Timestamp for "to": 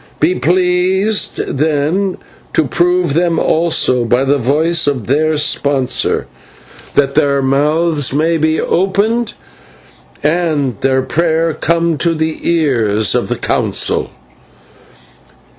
2.53-2.63, 11.99-12.15